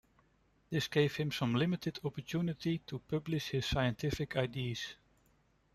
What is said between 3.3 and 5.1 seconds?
his scientific ideas.